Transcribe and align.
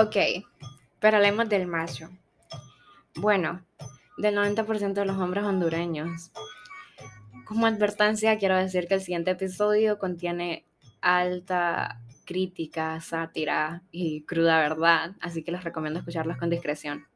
Ok, 0.00 0.16
pero 0.98 1.18
hablemos 1.18 1.46
del 1.50 1.66
macho. 1.66 2.08
Bueno, 3.16 3.66
del 4.16 4.34
90% 4.34 4.94
de 4.94 5.04
los 5.04 5.18
hombres 5.18 5.44
hondureños. 5.44 6.32
Como 7.44 7.66
advertencia, 7.66 8.38
quiero 8.38 8.56
decir 8.56 8.88
que 8.88 8.94
el 8.94 9.02
siguiente 9.02 9.32
episodio 9.32 9.98
contiene 9.98 10.64
alta 11.02 12.00
crítica, 12.24 12.98
sátira 13.02 13.82
y 13.90 14.22
cruda 14.22 14.60
verdad, 14.60 15.16
así 15.20 15.42
que 15.42 15.52
les 15.52 15.64
recomiendo 15.64 15.98
escucharlos 15.98 16.38
con 16.38 16.48
discreción. 16.48 17.06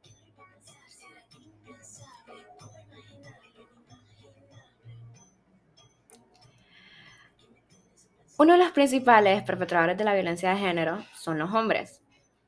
Uno 8.36 8.52
de 8.52 8.58
los 8.58 8.72
principales 8.72 9.42
perpetradores 9.42 9.96
de 9.96 10.04
la 10.04 10.12
violencia 10.12 10.50
de 10.50 10.58
género 10.58 11.02
son 11.14 11.38
los 11.38 11.50
hombres. 11.54 12.03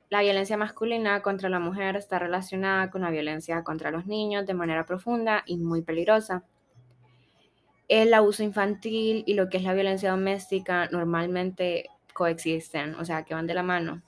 La 0.09 0.21
violencia 0.21 0.57
masculina 0.57 1.21
contra 1.21 1.49
la 1.49 1.59
mujer 1.59 1.97
está 1.97 2.21
relacionada 2.21 2.91
con 2.91 3.03
la 3.03 3.11
violencia 3.11 3.65
contra 3.65 3.91
los 3.91 4.07
niños 4.07 4.47
de 4.47 4.55
manera 4.55 4.87
profunda 4.87 5.43
y 5.47 5.57
muy 5.57 5.83
peligrosa. 5.83 6.45
El 7.89 8.15
abuso 8.15 8.45
infantil 8.45 9.25
y 9.27 9.35
lo 9.35 9.49
que 9.49 9.57
es 9.57 9.65
la 9.65 9.75
violencia 9.75 10.13
doméstica 10.13 10.89
normalmente 10.93 11.91
coexisten, 12.13 12.95
o 12.95 13.05
sea, 13.05 13.25
que 13.25 13.35
van 13.35 13.49
de 13.49 13.55
la 13.55 13.65
mano. 13.65 14.03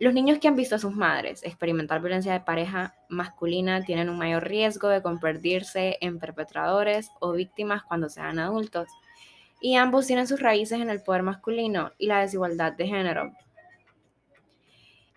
Los 0.00 0.12
niños 0.12 0.38
que 0.38 0.48
han 0.48 0.56
visto 0.56 0.74
a 0.74 0.78
sus 0.78 0.94
madres 0.94 1.44
experimentar 1.44 2.00
violencia 2.00 2.32
de 2.32 2.40
pareja 2.40 2.94
masculina 3.08 3.82
tienen 3.84 4.08
un 4.08 4.18
mayor 4.18 4.44
riesgo 4.48 4.88
de 4.88 5.02
convertirse 5.02 5.98
en 6.00 6.18
perpetradores 6.18 7.10
o 7.20 7.32
víctimas 7.32 7.84
cuando 7.84 8.08
sean 8.08 8.38
adultos 8.38 8.88
y 9.60 9.76
ambos 9.76 10.06
tienen 10.06 10.26
sus 10.26 10.40
raíces 10.40 10.80
en 10.80 10.90
el 10.90 11.02
poder 11.02 11.22
masculino 11.22 11.92
y 11.96 12.06
la 12.06 12.20
desigualdad 12.20 12.72
de 12.72 12.86
género. 12.86 13.32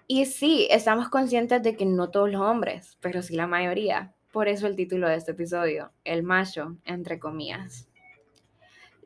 Y 0.08 0.26
sí, 0.26 0.68
estamos 0.72 1.10
conscientes 1.10 1.62
de 1.62 1.76
que 1.76 1.86
no 1.86 2.10
todos 2.10 2.32
los 2.32 2.42
hombres, 2.42 2.98
pero 3.02 3.22
sí 3.22 3.36
la 3.36 3.46
mayoría. 3.46 4.16
Por 4.32 4.48
eso 4.48 4.66
el 4.66 4.78
título 4.78 5.10
de 5.10 5.16
este 5.16 5.32
episodio, 5.32 5.92
El 6.06 6.24
macho, 6.24 6.78
entre 6.86 7.20
comillas. 7.20 7.90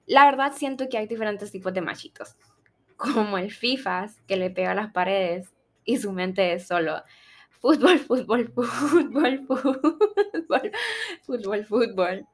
La 0.05 0.25
verdad 0.25 0.53
siento 0.55 0.89
que 0.89 0.99
hay 0.99 1.07
diferentes 1.07 1.51
tipos 1.51 1.73
de 1.73 1.81
machitos, 1.81 2.35
como 2.97 3.37
el 3.37 3.51
FIFAs, 3.51 4.21
que 4.27 4.37
le 4.37 4.51
pega 4.51 4.71
a 4.71 4.75
las 4.75 4.91
paredes 4.91 5.49
y 5.85 5.97
su 5.97 6.11
mente 6.11 6.53
es 6.53 6.67
solo 6.67 7.01
fútbol, 7.49 7.99
fútbol, 7.99 8.51
fútbol, 8.53 9.45
fútbol, 9.47 10.71
fútbol, 11.23 11.65
fútbol 11.65 12.27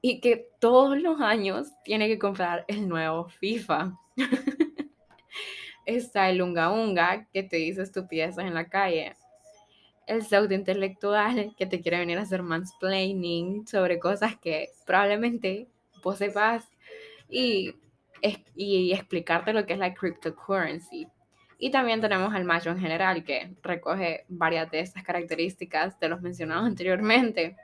y 0.00 0.20
que 0.20 0.48
todos 0.60 1.00
los 1.00 1.20
años 1.20 1.68
tiene 1.84 2.08
que 2.08 2.18
comprar 2.18 2.64
el 2.68 2.88
nuevo 2.88 3.28
FIFA. 3.28 3.92
Está 5.88 6.28
el 6.28 6.42
unga 6.42 6.70
unga 6.70 7.26
que 7.32 7.42
te 7.42 7.56
dice 7.56 7.80
estupideces 7.80 8.44
en 8.44 8.52
la 8.52 8.68
calle. 8.68 9.16
El 10.06 10.22
pseudo 10.22 10.52
intelectual 10.52 11.54
que 11.56 11.64
te 11.64 11.80
quiere 11.80 11.98
venir 11.98 12.18
a 12.18 12.22
hacer 12.22 12.42
mansplaining 12.42 13.66
sobre 13.66 13.98
cosas 13.98 14.36
que 14.36 14.68
probablemente 14.84 15.66
vos 16.02 16.18
sepas 16.18 16.68
y, 17.26 17.74
y 18.54 18.92
explicarte 18.92 19.54
lo 19.54 19.64
que 19.64 19.72
es 19.72 19.78
la 19.78 19.94
cryptocurrency. 19.94 21.08
Y 21.58 21.70
también 21.70 22.02
tenemos 22.02 22.34
al 22.34 22.44
macho 22.44 22.68
en 22.68 22.80
general 22.80 23.24
que 23.24 23.56
recoge 23.62 24.26
varias 24.28 24.70
de 24.70 24.80
estas 24.80 25.02
características 25.02 25.98
de 25.98 26.10
los 26.10 26.20
mencionados 26.20 26.66
anteriormente 26.66 27.56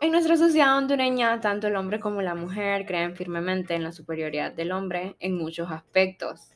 en 0.00 0.12
nuestra 0.12 0.36
sociedad 0.36 0.76
hondureña, 0.76 1.40
tanto 1.40 1.68
el 1.68 1.76
hombre 1.76 2.00
como 2.00 2.20
la 2.20 2.34
mujer 2.34 2.84
creen 2.84 3.16
firmemente 3.16 3.74
en 3.74 3.82
la 3.82 3.92
superioridad 3.92 4.52
del 4.52 4.72
hombre 4.72 5.16
en 5.20 5.36
muchos 5.36 5.70
aspectos. 5.70 6.52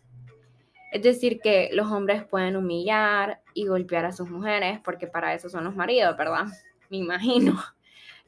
Es 0.93 1.03
decir, 1.03 1.41
que 1.41 1.71
los 1.73 1.91
hombres 1.91 2.25
pueden 2.25 2.57
humillar 2.57 3.41
y 3.55 3.67
golpear 3.67 4.05
a 4.05 4.13
sus 4.13 4.29
mujeres 4.29 4.81
porque 4.85 5.07
para 5.07 5.33
eso 5.33 5.49
son 5.49 5.65
los 5.65 5.75
maridos, 5.75 6.17
¿verdad? 6.17 6.47
Me 6.91 6.99
imagino. 6.99 7.59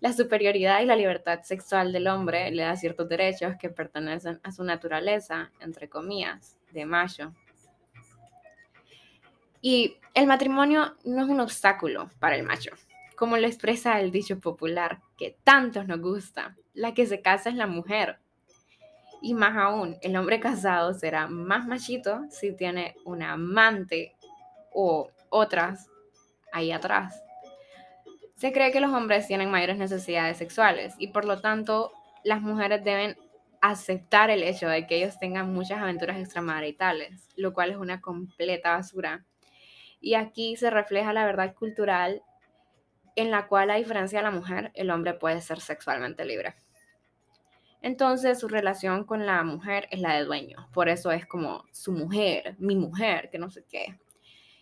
La 0.00 0.12
superioridad 0.12 0.80
y 0.80 0.86
la 0.86 0.96
libertad 0.96 1.42
sexual 1.42 1.92
del 1.92 2.08
hombre 2.08 2.50
le 2.50 2.62
da 2.62 2.74
ciertos 2.76 3.08
derechos 3.08 3.54
que 3.60 3.68
pertenecen 3.68 4.40
a 4.42 4.50
su 4.50 4.64
naturaleza, 4.64 5.52
entre 5.60 5.88
comillas, 5.88 6.56
de 6.72 6.86
macho. 6.86 7.34
Y 9.60 9.98
el 10.14 10.26
matrimonio 10.26 10.96
no 11.04 11.22
es 11.22 11.28
un 11.28 11.38
obstáculo 11.38 12.10
para 12.18 12.34
el 12.34 12.42
macho 12.42 12.72
como 13.22 13.36
lo 13.36 13.46
expresa 13.46 14.00
el 14.00 14.10
dicho 14.10 14.40
popular, 14.40 15.00
que 15.16 15.36
tantos 15.44 15.86
nos 15.86 16.00
gusta, 16.00 16.56
la 16.74 16.92
que 16.92 17.06
se 17.06 17.20
casa 17.20 17.50
es 17.50 17.54
la 17.54 17.68
mujer. 17.68 18.18
Y 19.20 19.34
más 19.34 19.56
aún, 19.56 19.96
el 20.02 20.16
hombre 20.16 20.40
casado 20.40 20.92
será 20.92 21.28
más 21.28 21.68
machito 21.68 22.22
si 22.30 22.52
tiene 22.52 22.96
una 23.04 23.34
amante 23.34 24.16
o 24.72 25.08
otras 25.28 25.88
ahí 26.52 26.72
atrás. 26.72 27.22
Se 28.34 28.52
cree 28.52 28.72
que 28.72 28.80
los 28.80 28.92
hombres 28.92 29.28
tienen 29.28 29.52
mayores 29.52 29.78
necesidades 29.78 30.38
sexuales 30.38 30.96
y 30.98 31.12
por 31.12 31.24
lo 31.24 31.40
tanto 31.40 31.92
las 32.24 32.42
mujeres 32.42 32.82
deben 32.82 33.16
aceptar 33.60 34.30
el 34.30 34.42
hecho 34.42 34.66
de 34.66 34.88
que 34.88 34.96
ellos 34.96 35.20
tengan 35.20 35.54
muchas 35.54 35.80
aventuras 35.80 36.18
extramaritales, 36.18 37.28
lo 37.36 37.54
cual 37.54 37.70
es 37.70 37.76
una 37.76 38.00
completa 38.00 38.72
basura. 38.72 39.24
Y 40.00 40.14
aquí 40.14 40.56
se 40.56 40.70
refleja 40.70 41.12
la 41.12 41.24
verdad 41.24 41.54
cultural 41.54 42.24
en 43.16 43.30
la 43.30 43.46
cual, 43.46 43.70
a 43.70 43.76
diferencia 43.76 44.18
de 44.18 44.24
la 44.24 44.30
mujer, 44.30 44.72
el 44.74 44.90
hombre 44.90 45.14
puede 45.14 45.40
ser 45.40 45.60
sexualmente 45.60 46.24
libre. 46.24 46.54
Entonces, 47.82 48.38
su 48.38 48.46
relación 48.46 49.04
con 49.04 49.26
la 49.26 49.42
mujer 49.42 49.88
es 49.90 50.00
la 50.00 50.14
de 50.14 50.24
dueño. 50.24 50.68
Por 50.72 50.88
eso 50.88 51.10
es 51.10 51.26
como 51.26 51.64
su 51.72 51.92
mujer, 51.92 52.54
mi 52.58 52.76
mujer, 52.76 53.28
que 53.30 53.38
no 53.38 53.50
sé 53.50 53.64
qué. 53.68 53.98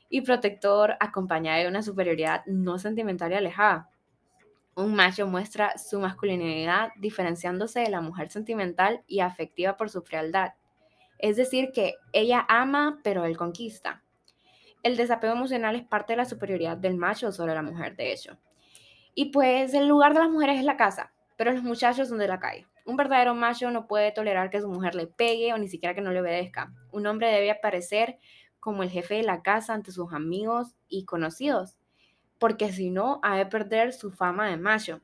Y 0.09 0.23
protector 0.23 0.97
acompañada 1.01 1.59
de 1.59 1.69
una 1.69 1.83
superioridad 1.83 2.45
no 2.47 2.79
sentimental 2.79 3.33
y 3.33 3.35
alejada. 3.35 3.91
Un 4.75 4.95
macho 4.95 5.27
muestra 5.27 5.77
su 5.77 6.01
masculinidad 6.01 6.89
diferenciándose 6.97 7.81
de 7.81 7.91
la 7.91 8.01
mujer 8.01 8.31
sentimental 8.31 9.03
y 9.07 9.21
afectiva 9.21 9.77
por 9.77 9.91
su 9.91 10.01
frialdad. 10.01 10.55
Es 11.19 11.37
decir, 11.37 11.71
que 11.73 11.97
ella 12.13 12.47
ama, 12.49 13.01
pero 13.05 13.27
él 13.27 13.37
conquista. 13.37 14.03
El 14.83 14.97
desapego 14.97 15.35
emocional 15.35 15.77
es 15.77 15.85
parte 15.85 16.15
de 16.15 16.19
la 16.19 16.25
superioridad 16.25 16.77
del 16.77 16.97
macho 16.97 17.33
sobre 17.33 17.55
la 17.55 17.63
mujer, 17.63 17.97
de 17.97 18.13
hecho. 18.13 18.39
Y 19.15 19.27
pues 19.27 19.75
el 19.75 19.89
lugar 19.89 20.15
de 20.15 20.21
las 20.21 20.31
mujeres 20.31 20.59
es 20.59 20.65
la 20.65 20.77
casa, 20.77 21.13
pero 21.37 21.53
los 21.53 21.63
muchachos 21.63 22.09
son 22.09 22.19
de 22.19 22.29
la 22.29 22.41
calle. 22.41 22.67
Un 22.87 22.97
verdadero 22.97 23.35
macho 23.35 23.71
no 23.71 23.87
puede 23.87 24.13
tolerar 24.13 24.51
que 24.51 24.61
su 24.61 24.69
mujer 24.69 24.95
le 24.95 25.07
pegue 25.07 25.53
o 25.53 25.59
ni 25.59 25.69
siquiera 25.69 25.95
que 25.95 26.01
no 26.01 26.13
le 26.13 26.21
obedezca. 26.21 26.73
Un 26.93 27.07
hombre 27.07 27.31
debe 27.31 27.51
aparecer 27.51 28.19
como 28.59 28.83
el 28.83 28.91
jefe 28.91 29.15
de 29.17 29.23
la 29.23 29.43
casa 29.43 29.75
ante 29.75 29.93
sus 29.93 30.13
amigos 30.13 30.77
y 30.89 31.05
conocidos, 31.05 31.79
porque 32.39 32.73
si 32.73 32.91
no, 32.91 33.21
ha 33.23 33.37
de 33.37 33.47
perder 33.47 33.93
su 33.93 34.11
fama 34.11 34.49
de 34.49 34.57
macho. 34.57 35.01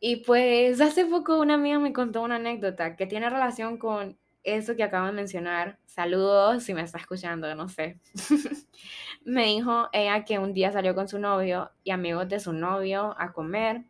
Y 0.00 0.16
pues 0.16 0.80
hace 0.82 1.06
poco 1.06 1.40
una 1.40 1.54
amiga 1.54 1.78
me 1.78 1.92
contó 1.92 2.22
una 2.22 2.36
anécdota 2.36 2.96
que 2.96 3.06
tiene 3.06 3.30
relación 3.30 3.78
con 3.78 4.18
eso 4.46 4.76
que 4.76 4.84
acabo 4.84 5.06
de 5.06 5.12
mencionar, 5.12 5.78
saludos 5.86 6.62
si 6.62 6.72
me 6.72 6.82
está 6.82 6.98
escuchando, 6.98 7.52
no 7.54 7.68
sé. 7.68 7.98
me 9.24 9.46
dijo 9.46 9.88
ella 9.92 10.24
que 10.24 10.38
un 10.38 10.54
día 10.54 10.70
salió 10.70 10.94
con 10.94 11.08
su 11.08 11.18
novio 11.18 11.72
y 11.82 11.90
amigos 11.90 12.28
de 12.28 12.38
su 12.38 12.52
novio 12.52 13.14
a 13.18 13.32
comer. 13.32 13.84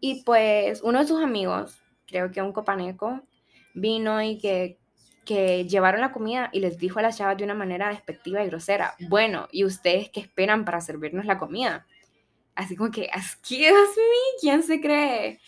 Y 0.00 0.22
pues 0.22 0.80
uno 0.82 1.00
de 1.00 1.06
sus 1.06 1.20
amigos, 1.20 1.82
creo 2.06 2.30
que 2.30 2.40
un 2.40 2.52
copaneco, 2.52 3.20
vino 3.74 4.22
y 4.22 4.38
que, 4.38 4.78
que 5.24 5.66
llevaron 5.66 6.00
la 6.00 6.12
comida 6.12 6.48
y 6.52 6.60
les 6.60 6.78
dijo 6.78 7.00
a 7.00 7.02
las 7.02 7.18
chavas 7.18 7.36
de 7.36 7.44
una 7.44 7.54
manera 7.54 7.88
despectiva 7.88 8.44
y 8.44 8.46
grosera, 8.46 8.94
bueno, 9.08 9.48
¿y 9.50 9.64
ustedes 9.64 10.10
qué 10.10 10.20
esperan 10.20 10.64
para 10.64 10.80
servirnos 10.80 11.24
la 11.24 11.38
comida? 11.38 11.86
Así 12.54 12.76
como 12.76 12.92
que, 12.92 13.04
excuse 13.04 13.70
me, 13.72 14.40
¿quién 14.40 14.62
se 14.62 14.80
cree? 14.80 15.40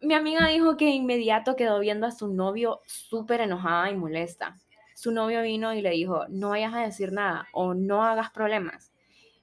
Mi 0.00 0.14
amiga 0.14 0.46
dijo 0.46 0.76
que 0.76 0.90
inmediato 0.90 1.56
quedó 1.56 1.80
viendo 1.80 2.06
a 2.06 2.12
su 2.12 2.28
novio 2.28 2.80
súper 2.86 3.40
enojada 3.40 3.90
y 3.90 3.96
molesta. 3.96 4.56
Su 4.94 5.10
novio 5.10 5.42
vino 5.42 5.74
y 5.74 5.82
le 5.82 5.90
dijo, 5.90 6.26
no 6.28 6.50
vayas 6.50 6.72
a 6.72 6.82
decir 6.82 7.12
nada 7.12 7.48
o 7.52 7.74
no 7.74 8.04
hagas 8.04 8.30
problemas. 8.30 8.92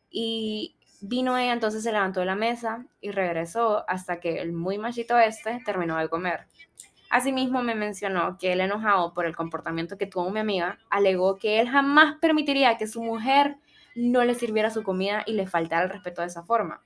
Y 0.10 0.78
vino 1.02 1.38
ella, 1.38 1.52
entonces 1.52 1.84
se 1.84 1.92
levantó 1.92 2.22
de 2.22 2.28
la 2.28 2.36
mesa 2.36 2.86
y 3.02 3.12
regresó 3.12 3.84
hasta 3.90 4.22
que 4.22 4.42
el 4.42 4.54
muy 4.54 4.78
machito 4.78 5.20
este 5.20 5.62
terminó 5.66 5.98
de 5.98 6.08
comer. 6.08 6.48
Asimismo 7.10 7.62
me 7.62 7.76
mencionó 7.76 8.38
que 8.38 8.54
él 8.54 8.62
enojado 8.62 9.14
por 9.14 9.26
el 9.26 9.36
comportamiento 9.36 9.98
que 9.98 10.08
tuvo 10.08 10.30
mi 10.30 10.40
amiga, 10.40 10.80
alegó 10.90 11.36
que 11.36 11.60
él 11.60 11.68
jamás 11.68 12.16
permitiría 12.22 12.78
que 12.78 12.88
su 12.88 13.04
mujer 13.04 13.58
no 13.94 14.24
le 14.24 14.36
sirviera 14.36 14.70
su 14.70 14.84
comida 14.84 15.24
y 15.26 15.34
le 15.34 15.48
faltara 15.48 15.84
el 15.84 15.90
respeto 15.90 16.22
de 16.22 16.28
esa 16.28 16.44
forma. 16.44 16.85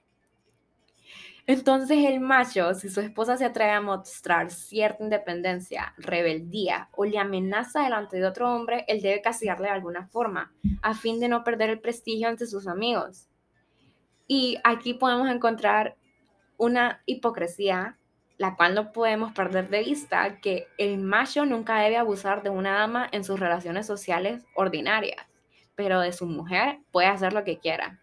Entonces 1.50 2.06
el 2.06 2.20
macho, 2.20 2.76
si 2.76 2.90
su 2.90 3.02
esposa 3.02 3.36
se 3.36 3.44
atreve 3.44 3.72
a 3.72 3.82
mostrar 3.82 4.52
cierta 4.52 5.04
independencia, 5.04 5.96
rebeldía 5.98 6.90
o 6.92 7.06
le 7.06 7.18
amenaza 7.18 7.82
delante 7.82 8.18
de 8.18 8.28
otro 8.28 8.54
hombre, 8.54 8.86
él 8.88 9.02
debe 9.02 9.24
castigarle 9.24 9.66
de 9.66 9.74
alguna 9.74 10.06
forma, 10.10 10.54
a 10.84 10.94
fin 10.94 11.20
de 11.20 11.28
no 11.28 11.44
perder 11.44 11.72
el 11.72 11.80
prestigio 11.80 12.28
ante 12.28 12.46
sus 12.46 12.68
amigos. 12.68 13.30
Y 14.28 14.60
aquí 14.64 14.94
podemos 14.94 15.28
encontrar 15.28 15.96
una 16.58 17.02
hipocresía 17.08 17.98
la 18.38 18.56
cual 18.56 18.76
no 18.76 18.92
podemos 18.92 19.34
perder 19.34 19.70
de 19.70 19.82
vista 19.82 20.40
que 20.42 20.68
el 20.78 21.00
macho 21.00 21.48
nunca 21.48 21.80
debe 21.80 21.98
abusar 21.98 22.44
de 22.44 22.52
una 22.52 22.76
dama 22.76 23.10
en 23.12 23.24
sus 23.24 23.40
relaciones 23.40 23.88
sociales 23.88 24.46
ordinarias, 24.54 25.26
pero 25.74 26.00
de 26.00 26.14
su 26.14 26.28
mujer 26.28 26.78
puede 26.92 27.08
hacer 27.08 27.34
lo 27.34 27.44
que 27.44 27.58
quiera. 27.58 27.99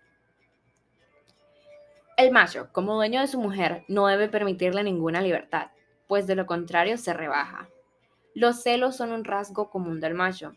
El 2.17 2.33
macho, 2.33 2.71
como 2.73 2.95
dueño 2.95 3.21
de 3.21 3.27
su 3.27 3.39
mujer, 3.39 3.85
no 3.89 4.07
debe 4.07 4.31
permitirle 4.31 4.83
ninguna 4.83 5.21
libertad, 5.21 5.67
pues 6.07 6.27
de 6.27 6.35
lo 6.35 6.47
contrario 6.47 6.97
se 6.97 7.13
rebaja. 7.13 7.69
Los 8.35 8.63
celos 8.63 8.97
son 8.97 9.13
un 9.13 9.23
rasgo 9.23 9.69
común 9.69 10.01
del 10.01 10.15
macho. 10.15 10.55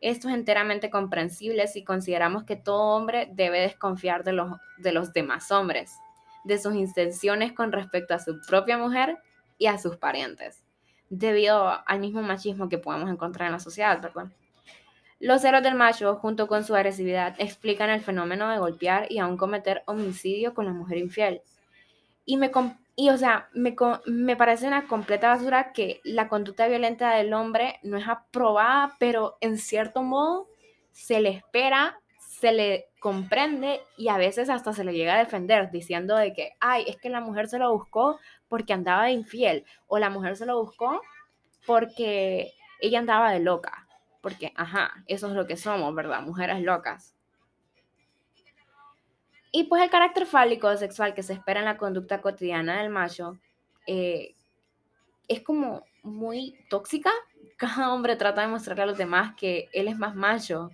Esto 0.00 0.28
es 0.28 0.34
enteramente 0.34 0.90
comprensible 0.90 1.68
si 1.68 1.84
consideramos 1.84 2.42
que 2.42 2.56
todo 2.56 2.96
hombre 2.96 3.30
debe 3.32 3.60
desconfiar 3.60 4.24
de 4.24 4.32
los, 4.32 4.50
de 4.78 4.90
los 4.90 5.12
demás 5.12 5.52
hombres, 5.52 5.92
de 6.42 6.58
sus 6.58 6.74
intenciones 6.74 7.52
con 7.52 7.70
respecto 7.70 8.12
a 8.12 8.18
su 8.18 8.40
propia 8.40 8.76
mujer 8.76 9.16
y 9.58 9.66
a 9.66 9.78
sus 9.78 9.96
parientes, 9.96 10.64
debido 11.08 11.72
al 11.86 12.00
mismo 12.00 12.20
machismo 12.22 12.68
que 12.68 12.78
podemos 12.78 13.08
encontrar 13.08 13.46
en 13.46 13.52
la 13.52 13.60
sociedad, 13.60 14.02
¿verdad? 14.02 14.26
Los 15.18 15.40
celos 15.40 15.62
del 15.62 15.74
macho, 15.74 16.16
junto 16.16 16.46
con 16.46 16.62
su 16.62 16.74
agresividad, 16.74 17.34
explican 17.38 17.88
el 17.88 18.02
fenómeno 18.02 18.50
de 18.50 18.58
golpear 18.58 19.10
y 19.10 19.18
aún 19.18 19.38
cometer 19.38 19.82
homicidio 19.86 20.52
con 20.52 20.66
la 20.66 20.72
mujer 20.72 20.98
infiel. 20.98 21.40
Y, 22.26 22.36
me, 22.36 22.50
o 22.54 23.16
sea, 23.16 23.48
me, 23.54 23.74
me 24.04 24.36
parece 24.36 24.66
una 24.66 24.86
completa 24.86 25.28
basura 25.28 25.72
que 25.72 26.00
la 26.04 26.28
conducta 26.28 26.68
violenta 26.68 27.14
del 27.14 27.32
hombre 27.32 27.80
no 27.82 27.96
es 27.96 28.06
aprobada, 28.06 28.94
pero 28.98 29.38
en 29.40 29.56
cierto 29.56 30.02
modo 30.02 30.48
se 30.92 31.20
le 31.20 31.30
espera, 31.30 31.98
se 32.18 32.52
le 32.52 32.88
comprende 33.00 33.80
y 33.96 34.08
a 34.08 34.18
veces 34.18 34.50
hasta 34.50 34.74
se 34.74 34.84
le 34.84 34.92
llega 34.92 35.14
a 35.14 35.18
defender 35.18 35.70
diciendo 35.70 36.16
de 36.16 36.34
que, 36.34 36.52
ay, 36.60 36.84
es 36.88 36.98
que 36.98 37.08
la 37.08 37.20
mujer 37.20 37.48
se 37.48 37.58
lo 37.58 37.72
buscó 37.72 38.18
porque 38.48 38.74
andaba 38.74 39.04
de 39.04 39.12
infiel 39.12 39.64
o 39.86 39.98
la 39.98 40.10
mujer 40.10 40.36
se 40.36 40.44
lo 40.44 40.60
buscó 40.60 41.00
porque 41.66 42.52
ella 42.80 42.98
andaba 42.98 43.32
de 43.32 43.40
loca 43.40 43.85
porque, 44.26 44.52
ajá, 44.56 45.04
eso 45.06 45.28
es 45.28 45.34
lo 45.34 45.46
que 45.46 45.56
somos, 45.56 45.94
¿verdad? 45.94 46.20
Mujeres 46.20 46.60
locas. 46.60 47.14
Y 49.52 49.62
pues 49.68 49.84
el 49.84 49.88
carácter 49.88 50.26
fálico 50.26 50.76
sexual 50.76 51.14
que 51.14 51.22
se 51.22 51.32
espera 51.32 51.60
en 51.60 51.66
la 51.66 51.76
conducta 51.76 52.20
cotidiana 52.20 52.82
del 52.82 52.90
macho 52.90 53.38
eh, 53.86 54.34
es 55.28 55.42
como 55.42 55.84
muy 56.02 56.58
tóxica. 56.68 57.12
Cada 57.56 57.94
hombre 57.94 58.16
trata 58.16 58.40
de 58.40 58.48
mostrarle 58.48 58.82
a 58.82 58.86
los 58.86 58.98
demás 58.98 59.36
que 59.36 59.68
él 59.72 59.86
es 59.86 59.96
más 59.96 60.16
macho, 60.16 60.72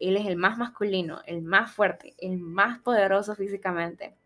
él 0.00 0.16
es 0.16 0.26
el 0.26 0.34
más 0.34 0.58
masculino, 0.58 1.20
el 1.26 1.42
más 1.42 1.70
fuerte, 1.72 2.14
el 2.18 2.38
más 2.38 2.80
poderoso 2.80 3.36
físicamente. 3.36 4.16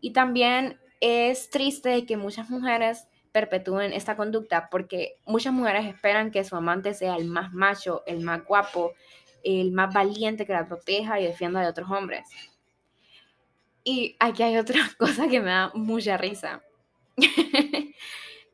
Y 0.00 0.14
también 0.14 0.80
es 1.02 1.50
triste 1.50 2.06
que 2.06 2.16
muchas 2.16 2.48
mujeres 2.48 3.06
perpetúen 3.38 3.92
esta 3.92 4.16
conducta 4.16 4.68
porque 4.68 5.18
muchas 5.24 5.52
mujeres 5.52 5.86
esperan 5.86 6.32
que 6.32 6.42
su 6.42 6.56
amante 6.56 6.92
sea 6.92 7.14
el 7.14 7.26
más 7.26 7.52
macho, 7.52 8.02
el 8.04 8.20
más 8.20 8.44
guapo, 8.44 8.94
el 9.44 9.70
más 9.70 9.94
valiente 9.94 10.44
que 10.44 10.52
la 10.52 10.66
proteja 10.66 11.20
y 11.20 11.24
defienda 11.24 11.60
de 11.60 11.68
otros 11.68 11.88
hombres. 11.88 12.28
Y 13.84 14.16
aquí 14.18 14.42
hay 14.42 14.56
otra 14.56 14.80
cosa 14.98 15.28
que 15.28 15.40
me 15.40 15.50
da 15.50 15.70
mucha 15.74 16.16
risa. 16.16 16.62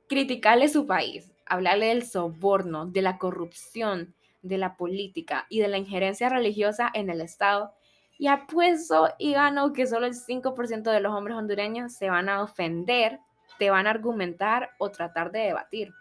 Criticarle 0.09 0.69
su 0.69 0.87
país, 0.87 1.33
hablarle 1.47 1.87
del 1.87 2.05
soborno, 2.05 2.85
de 2.85 3.01
la 3.01 3.17
corrupción, 3.17 4.15
de 4.43 4.59
la 4.59 4.77
política 4.77 5.47
y 5.49 5.61
de 5.61 5.69
la 5.69 5.79
injerencia 5.79 6.29
religiosa 6.29 6.91
en 6.93 7.09
el 7.09 7.23
Estado. 7.23 7.73
Y 8.19 8.27
apuesto 8.27 9.09
y 9.19 9.33
gano 9.33 9.73
que 9.73 9.87
solo 9.87 10.05
el 10.05 10.15
5% 10.15 10.83
de 10.83 11.01
los 11.01 11.15
hombres 11.15 11.39
hondureños 11.39 11.95
se 11.95 12.11
van 12.11 12.29
a 12.29 12.43
ofender 12.43 13.19
te 13.59 13.71
van 13.71 13.87
a 13.87 13.91
argumentar 13.91 14.71
o 14.79 14.91
tratar 14.91 15.31
de 15.33 15.41
debatir, 15.41 15.93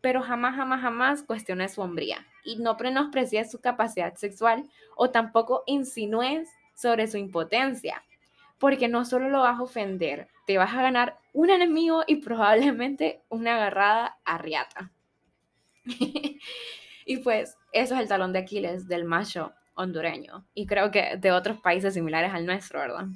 pero 0.00 0.22
jamás, 0.22 0.56
jamás, 0.56 0.82
jamás 0.82 1.22
cuestiones 1.22 1.74
su 1.74 1.80
hombría 1.80 2.26
y 2.44 2.56
no 2.56 2.76
menosprecies 2.78 3.50
su 3.50 3.60
capacidad 3.60 4.14
sexual 4.16 4.68
o 4.96 5.10
tampoco 5.10 5.62
insinúes 5.66 6.48
sobre 6.74 7.06
su 7.06 7.16
impotencia, 7.16 8.04
porque 8.58 8.88
no 8.88 9.04
solo 9.04 9.28
lo 9.30 9.40
vas 9.40 9.58
a 9.58 9.62
ofender, 9.62 10.28
te 10.46 10.58
vas 10.58 10.74
a 10.74 10.82
ganar 10.82 11.18
un 11.32 11.50
enemigo 11.50 12.02
y 12.06 12.16
probablemente 12.16 13.22
una 13.28 13.56
agarrada 13.56 14.18
a 14.24 14.38
riata. 14.38 14.90
y 17.06 17.16
pues 17.18 17.56
eso 17.72 17.94
es 17.94 18.00
el 18.00 18.08
talón 18.08 18.32
de 18.32 18.40
Aquiles 18.40 18.88
del 18.88 19.04
macho 19.04 19.52
hondureño 19.74 20.46
y 20.54 20.66
creo 20.66 20.90
que 20.90 21.16
de 21.16 21.32
otros 21.32 21.60
países 21.60 21.94
similares 21.94 22.32
al 22.32 22.46
nuestro, 22.46 22.80
¿verdad? 22.80 23.06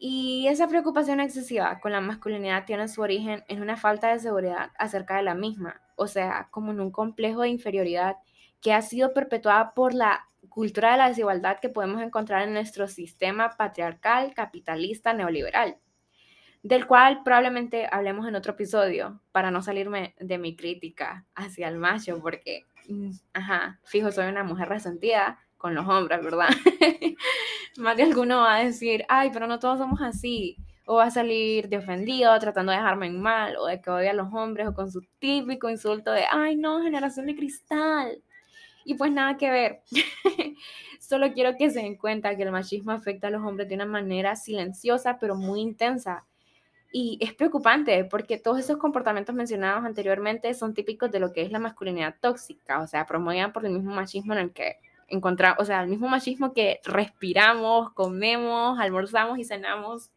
Y 0.00 0.46
esa 0.46 0.68
preocupación 0.68 1.18
excesiva 1.18 1.80
con 1.80 1.90
la 1.90 2.00
masculinidad 2.00 2.64
tiene 2.64 2.86
su 2.86 3.02
origen 3.02 3.42
en 3.48 3.60
una 3.62 3.76
falta 3.76 4.12
de 4.12 4.20
seguridad 4.20 4.70
acerca 4.78 5.16
de 5.16 5.24
la 5.24 5.34
misma, 5.34 5.82
o 5.96 6.06
sea, 6.06 6.46
como 6.52 6.70
en 6.70 6.80
un 6.80 6.92
complejo 6.92 7.42
de 7.42 7.48
inferioridad 7.48 8.16
que 8.60 8.72
ha 8.72 8.80
sido 8.80 9.12
perpetuada 9.12 9.74
por 9.74 9.94
la 9.94 10.28
cultura 10.48 10.92
de 10.92 10.98
la 10.98 11.08
desigualdad 11.08 11.58
que 11.60 11.68
podemos 11.68 12.00
encontrar 12.00 12.42
en 12.42 12.52
nuestro 12.52 12.86
sistema 12.86 13.56
patriarcal, 13.56 14.34
capitalista, 14.34 15.12
neoliberal, 15.14 15.78
del 16.62 16.86
cual 16.86 17.22
probablemente 17.24 17.88
hablemos 17.90 18.26
en 18.28 18.36
otro 18.36 18.52
episodio 18.52 19.20
para 19.32 19.50
no 19.50 19.62
salirme 19.62 20.14
de 20.20 20.38
mi 20.38 20.54
crítica 20.54 21.26
hacia 21.34 21.66
el 21.66 21.76
macho, 21.76 22.20
porque, 22.20 22.66
mm, 22.88 23.10
ajá, 23.32 23.80
fijo, 23.84 24.12
soy 24.12 24.28
una 24.28 24.44
mujer 24.44 24.68
resentida 24.68 25.38
con 25.56 25.74
los 25.74 25.88
hombres, 25.88 26.22
¿verdad? 26.22 26.48
Más 27.78 27.96
de 27.96 28.02
alguno 28.02 28.38
va 28.38 28.56
a 28.56 28.64
decir, 28.64 29.04
ay, 29.08 29.30
pero 29.32 29.46
no 29.46 29.60
todos 29.60 29.78
somos 29.78 30.00
así. 30.02 30.56
O 30.84 30.96
va 30.96 31.04
a 31.04 31.10
salir 31.12 31.68
de 31.68 31.78
ofendido, 31.78 32.36
tratando 32.40 32.72
de 32.72 32.78
dejarme 32.78 33.06
en 33.06 33.20
mal, 33.20 33.56
o 33.56 33.66
de 33.66 33.80
que 33.80 33.88
odia 33.88 34.10
a 34.10 34.14
los 34.14 34.34
hombres, 34.34 34.66
o 34.66 34.74
con 34.74 34.90
su 34.90 35.00
típico 35.20 35.70
insulto 35.70 36.10
de, 36.10 36.24
ay, 36.28 36.56
no, 36.56 36.82
generación 36.82 37.26
de 37.26 37.36
cristal. 37.36 38.20
Y 38.84 38.94
pues 38.94 39.12
nada 39.12 39.36
que 39.36 39.50
ver. 39.50 39.82
Solo 41.00 41.32
quiero 41.32 41.56
que 41.56 41.70
se 41.70 41.78
den 41.80 41.96
cuenta 41.96 42.36
que 42.36 42.42
el 42.42 42.50
machismo 42.50 42.90
afecta 42.90 43.28
a 43.28 43.30
los 43.30 43.44
hombres 43.44 43.68
de 43.68 43.76
una 43.76 43.86
manera 43.86 44.34
silenciosa, 44.34 45.18
pero 45.20 45.36
muy 45.36 45.60
intensa. 45.60 46.26
Y 46.92 47.18
es 47.20 47.32
preocupante 47.32 48.04
porque 48.06 48.38
todos 48.38 48.58
esos 48.58 48.78
comportamientos 48.78 49.36
mencionados 49.36 49.84
anteriormente 49.84 50.52
son 50.54 50.74
típicos 50.74 51.12
de 51.12 51.20
lo 51.20 51.32
que 51.32 51.42
es 51.42 51.52
la 51.52 51.60
masculinidad 51.60 52.16
tóxica, 52.20 52.80
o 52.80 52.88
sea, 52.88 53.06
promovían 53.06 53.52
por 53.52 53.64
el 53.64 53.72
mismo 53.72 53.94
machismo 53.94 54.32
en 54.32 54.40
el 54.40 54.52
que 54.52 54.78
encontrar, 55.08 55.56
o 55.58 55.64
sea, 55.64 55.82
el 55.82 55.88
mismo 55.88 56.08
machismo 56.08 56.52
que 56.52 56.80
respiramos, 56.84 57.92
comemos, 57.92 58.78
almorzamos 58.78 59.38
y 59.38 59.44
cenamos 59.44 60.10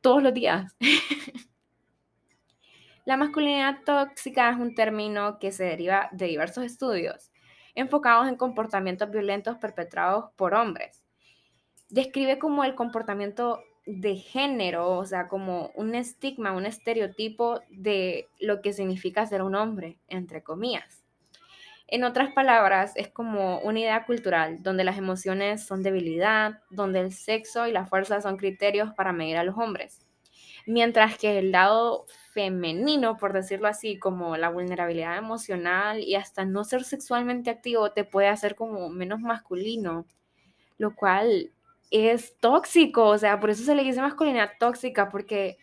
todos 0.00 0.22
los 0.22 0.34
días. 0.34 0.76
La 3.06 3.16
masculinidad 3.16 3.80
tóxica 3.84 4.50
es 4.50 4.56
un 4.56 4.74
término 4.74 5.38
que 5.38 5.52
se 5.52 5.64
deriva 5.64 6.08
de 6.12 6.26
diversos 6.26 6.64
estudios 6.64 7.30
enfocados 7.74 8.28
en 8.28 8.36
comportamientos 8.36 9.10
violentos 9.10 9.56
perpetrados 9.58 10.30
por 10.36 10.54
hombres. 10.54 11.02
Describe 11.88 12.38
como 12.38 12.64
el 12.64 12.74
comportamiento 12.74 13.60
de 13.86 14.16
género, 14.16 14.96
o 14.96 15.04
sea, 15.04 15.28
como 15.28 15.70
un 15.74 15.94
estigma, 15.94 16.52
un 16.52 16.66
estereotipo 16.66 17.60
de 17.70 18.28
lo 18.40 18.62
que 18.62 18.72
significa 18.72 19.26
ser 19.26 19.42
un 19.42 19.54
hombre, 19.54 19.98
entre 20.08 20.42
comillas. 20.42 21.03
En 21.86 22.04
otras 22.04 22.32
palabras, 22.32 22.92
es 22.96 23.08
como 23.08 23.60
una 23.60 23.80
idea 23.80 24.04
cultural 24.06 24.62
donde 24.62 24.84
las 24.84 24.96
emociones 24.96 25.66
son 25.66 25.82
debilidad, 25.82 26.60
donde 26.70 27.00
el 27.00 27.12
sexo 27.12 27.66
y 27.66 27.72
la 27.72 27.86
fuerza 27.86 28.20
son 28.20 28.36
criterios 28.36 28.92
para 28.94 29.12
medir 29.12 29.36
a 29.36 29.44
los 29.44 29.56
hombres. 29.58 30.06
Mientras 30.66 31.18
que 31.18 31.38
el 31.38 31.52
lado 31.52 32.06
femenino, 32.32 33.18
por 33.18 33.34
decirlo 33.34 33.68
así, 33.68 33.98
como 33.98 34.36
la 34.38 34.48
vulnerabilidad 34.48 35.18
emocional 35.18 36.00
y 36.00 36.14
hasta 36.14 36.46
no 36.46 36.64
ser 36.64 36.84
sexualmente 36.84 37.50
activo, 37.50 37.92
te 37.92 38.04
puede 38.04 38.28
hacer 38.28 38.54
como 38.54 38.88
menos 38.88 39.20
masculino, 39.20 40.06
lo 40.78 40.94
cual 40.94 41.52
es 41.90 42.36
tóxico, 42.38 43.06
o 43.08 43.18
sea, 43.18 43.38
por 43.40 43.50
eso 43.50 43.62
se 43.62 43.74
le 43.74 43.84
dice 43.84 44.00
masculinidad 44.00 44.52
tóxica, 44.58 45.10
porque 45.10 45.58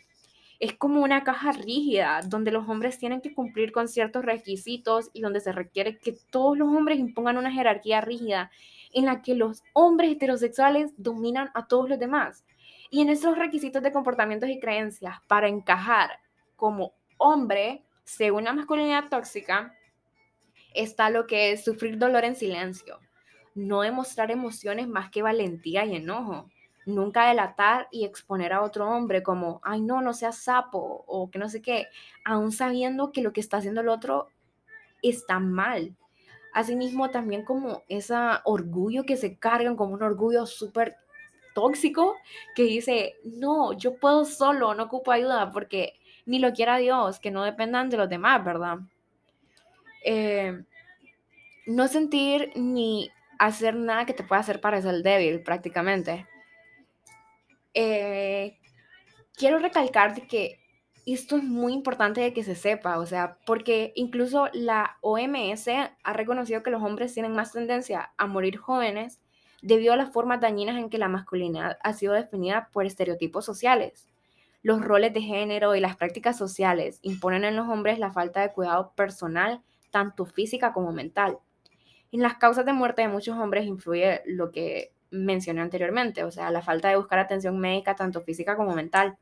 es 0.62 0.74
como 0.78 1.02
una 1.02 1.24
caja 1.24 1.52
rígida 1.54 2.22
donde 2.24 2.52
los 2.52 2.70
hombres 2.70 3.00
tienen 3.00 3.20
que 3.20 3.34
cumplir 3.34 3.72
con 3.72 3.88
ciertos 3.88 4.24
requisitos 4.24 5.10
y 5.12 5.22
donde 5.22 5.40
se 5.40 5.52
requiere 5.52 5.98
que 5.98 6.16
todos 6.30 6.56
los 6.56 6.68
hombres 6.68 7.00
impongan 7.00 7.38
una 7.38 7.52
jerarquía 7.52 8.00
rígida 8.00 8.52
en 8.94 9.08
la 9.08 9.24
que 9.24 9.34
los 9.34 9.64
hombres 9.74 10.12
heterosexuales 10.12 10.94
dominan 10.98 11.50
a 11.56 11.66
todos 11.66 11.90
los 11.90 11.98
demás. 11.98 12.46
Y 12.92 13.02
en 13.02 13.10
esos 13.10 13.40
requisitos 13.40 13.82
de 13.82 13.92
comportamientos 13.92 14.52
y 14.52 14.60
creencias 14.60 15.16
para 15.28 15.48
encajar 15.48 16.12
como 16.56 16.94
hombre, 17.18 17.84
según 18.04 18.44
la 18.44 18.54
masculinidad 18.54 19.10
tóxica, 19.10 19.74
está 20.76 21.10
lo 21.10 21.26
que 21.26 21.54
es 21.54 21.64
sufrir 21.64 21.98
dolor 21.98 22.24
en 22.24 22.36
silencio, 22.36 23.00
no 23.56 23.82
demostrar 23.82 24.30
emociones 24.30 24.88
más 24.88 25.10
que 25.10 25.24
valentía 25.24 25.86
y 25.86 25.96
enojo, 25.96 26.52
nunca 26.86 27.28
delatar 27.28 27.88
y 27.92 28.06
exponer 28.06 28.54
a 28.54 28.62
otro 28.62 28.90
hombre 28.90 29.24
como, 29.24 29.62
ay 29.64 29.82
no, 29.82 30.02
no 30.02 30.14
seas 30.14 30.38
sapo 30.38 31.04
o 31.08 31.30
que 31.30 31.40
no 31.40 31.50
sé 31.50 31.62
qué, 31.62 31.88
aún 32.26 32.52
sabiendo 32.52 33.12
que 33.12 33.22
lo 33.22 33.34
que 33.34 33.42
está 33.42 33.58
haciendo 33.58 33.82
el 33.82 33.90
otro 33.90 34.30
está 35.02 35.40
mal. 35.40 35.96
Asimismo, 36.54 37.12
también 37.12 37.46
como 37.46 37.84
ese 37.88 38.16
orgullo 38.44 39.06
que 39.06 39.16
se 39.16 39.38
cargan, 39.38 39.76
como 39.76 39.94
un 39.94 40.04
orgullo 40.04 40.46
súper 40.46 40.98
tóxico, 41.54 42.16
que 42.56 42.64
dice, 42.64 43.16
no, 43.24 43.74
yo 43.74 43.98
puedo 43.98 44.26
solo, 44.26 44.74
no 44.74 44.84
ocupo 44.84 45.12
ayuda, 45.12 45.52
porque 45.52 45.94
ni 46.26 46.40
lo 46.40 46.52
quiera 46.54 46.78
Dios, 46.78 47.20
que 47.20 47.32
no 47.32 47.44
dependan 47.44 47.90
de 47.90 47.98
los 47.98 48.10
demás, 48.10 48.44
¿verdad? 48.44 48.80
Eh, 50.04 50.64
no 51.68 51.88
sentir 51.88 52.52
ni 52.56 53.10
hacer 53.40 53.76
nada 53.76 54.06
que 54.06 54.14
te 54.14 54.24
pueda 54.24 54.42
hacer 54.42 54.60
parecer 54.60 55.04
débil, 55.04 55.42
prácticamente. 55.42 56.28
Eh, 57.74 58.60
quiero 59.36 59.60
recalcar 59.60 60.28
que 60.28 60.60
esto 61.06 61.38
es 61.38 61.44
muy 61.44 61.74
importante 61.74 62.22
de 62.22 62.34
que 62.34 62.44
se 62.44 62.56
sepa, 62.56 63.00
o 63.00 63.06
sea, 63.06 63.38
porque 63.46 63.92
incluso 63.96 64.50
la 64.54 64.98
OMS 65.02 65.68
ha 66.04 66.14
reconocido 66.14 66.62
que 66.62 66.70
los 66.70 66.84
hombres 66.84 67.14
tienen 67.14 67.34
más 67.34 67.52
tendencia 67.52 68.14
a 68.18 68.28
morir 68.28 68.58
jóvenes 68.58 69.20
debido 69.62 69.94
a 69.94 69.98
las 69.98 70.12
formas 70.12 70.42
dañinas 70.42 70.78
en 70.78 70.90
que 70.90 70.98
la 70.98 71.08
masculinidad 71.08 71.78
ha 71.82 71.94
sido 71.94 72.14
definida 72.14 72.70
por 72.72 72.86
estereotipos 72.86 73.46
sociales. 73.46 74.08
Los 74.64 74.82
roles 74.82 75.14
de 75.14 75.22
género 75.22 75.76
y 75.76 75.80
las 75.80 75.96
prácticas 75.96 76.38
sociales 76.38 77.00
imponen 77.02 77.46
en 77.46 77.56
los 77.56 77.68
hombres 77.68 77.98
la 77.98 78.12
falta 78.12 78.42
de 78.42 78.54
cuidado 78.54 78.94
personal, 78.96 79.64
tanto 79.90 80.26
física 80.26 80.72
como 80.72 80.92
mental. 80.92 81.40
En 82.12 82.22
las 82.22 82.36
causas 82.36 82.66
de 82.66 82.74
muerte 82.74 83.02
de 83.02 83.08
muchos 83.08 83.38
hombres 83.38 83.66
influye 83.66 84.22
lo 84.26 84.52
que 84.52 84.94
mencioné 85.12 85.62
anteriormente, 85.62 86.24
o 86.24 86.32
sea, 86.32 86.50
la 86.52 86.62
falta 86.62 86.90
de 86.90 86.98
buscar 86.98 87.20
atención 87.20 87.60
médica, 87.60 87.96
tanto 87.96 88.22
física 88.22 88.56
como 88.56 88.74
mental. 88.74 89.18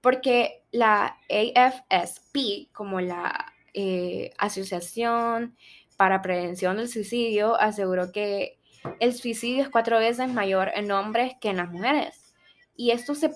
Porque 0.00 0.62
la 0.70 1.16
AFSP, 1.28 2.72
como 2.72 3.00
la 3.00 3.52
eh, 3.72 4.32
Asociación 4.38 5.56
para 5.96 6.22
Prevención 6.22 6.76
del 6.76 6.88
Suicidio, 6.88 7.58
aseguró 7.58 8.12
que 8.12 8.58
el 9.00 9.14
suicidio 9.14 9.62
es 9.62 9.70
cuatro 9.70 9.98
veces 9.98 10.28
mayor 10.28 10.70
en 10.74 10.90
hombres 10.92 11.34
que 11.40 11.50
en 11.50 11.56
las 11.56 11.70
mujeres. 11.70 12.34
Y 12.76 12.90
esto 12.90 13.14
se 13.14 13.30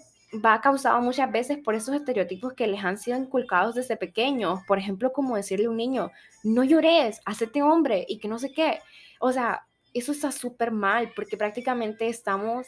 va 0.44 0.60
causado 0.60 1.00
muchas 1.00 1.30
veces 1.32 1.58
por 1.58 1.74
esos 1.74 1.94
estereotipos 1.94 2.52
que 2.52 2.66
les 2.66 2.84
han 2.84 2.98
sido 2.98 3.16
inculcados 3.16 3.74
desde 3.74 3.96
pequeños. 3.96 4.60
Por 4.66 4.78
ejemplo, 4.78 5.12
como 5.12 5.36
decirle 5.36 5.66
a 5.66 5.70
un 5.70 5.76
niño, 5.76 6.10
no 6.44 6.64
llores, 6.64 7.20
hacete 7.24 7.62
hombre 7.62 8.04
y 8.08 8.18
que 8.18 8.28
no 8.28 8.38
sé 8.38 8.52
qué. 8.52 8.80
O 9.20 9.32
sea, 9.32 9.66
eso 9.94 10.12
está 10.12 10.32
súper 10.32 10.70
mal 10.70 11.12
porque 11.14 11.36
prácticamente 11.36 12.08
estamos 12.08 12.66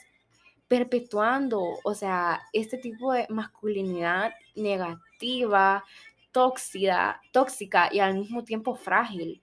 perpetuando, 0.68 1.60
o 1.82 1.94
sea, 1.94 2.42
este 2.52 2.78
tipo 2.78 3.12
de 3.12 3.26
masculinidad 3.28 4.32
negativa, 4.54 5.84
tóxica, 6.30 7.20
tóxica 7.32 7.88
y 7.92 7.98
al 7.98 8.14
mismo 8.14 8.44
tiempo 8.44 8.76
frágil. 8.76 9.42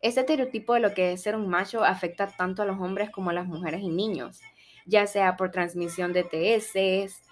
Este 0.00 0.20
estereotipo 0.20 0.74
de 0.74 0.80
lo 0.80 0.92
que 0.94 1.12
es 1.12 1.22
ser 1.22 1.36
un 1.36 1.48
macho 1.48 1.84
afecta 1.84 2.26
tanto 2.26 2.62
a 2.62 2.66
los 2.66 2.78
hombres 2.80 3.10
como 3.10 3.30
a 3.30 3.34
las 3.34 3.46
mujeres 3.46 3.82
y 3.82 3.88
niños, 3.88 4.40
ya 4.84 5.06
sea 5.06 5.36
por 5.36 5.50
transmisión 5.50 6.12
de 6.12 6.24
TS, 6.24 7.22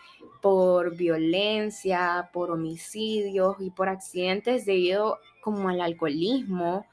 por 0.41 0.97
violencia, 0.97 2.31
por 2.33 2.51
homicidios 2.51 3.57
y 3.59 3.71
por 3.71 3.89
accidentes 3.89 4.65
debido 4.65 5.19
como 5.43 5.69
al 5.69 5.81
alcoholismo 5.81 6.87